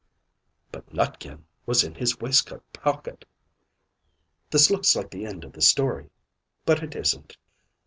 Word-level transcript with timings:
BUT 0.71 0.91
NUTKIN 0.91 1.45
WAS 1.67 1.83
IN 1.83 1.93
HIS 1.93 2.19
WAISTCOAT 2.19 2.63
POCKET! 2.73 3.23
This 4.49 4.71
looks 4.71 4.95
like 4.95 5.11
the 5.11 5.27
end 5.27 5.43
of 5.43 5.53
the 5.53 5.61
story; 5.61 6.09
but 6.65 6.81
it 6.81 6.95
isn't. 6.95 7.37